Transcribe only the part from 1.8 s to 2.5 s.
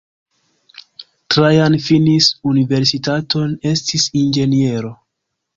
finis